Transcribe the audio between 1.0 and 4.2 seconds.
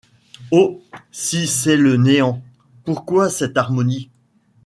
si c’est le néant, pourquoi cette harmonie?